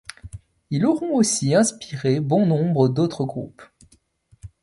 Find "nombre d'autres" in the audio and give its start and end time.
2.47-3.23